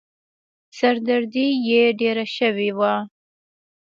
سر 0.77 0.95
دردي 1.07 1.47
يې 1.69 1.83
ډېره 1.99 2.25
شوې 2.37 2.69
وه. 2.77 2.93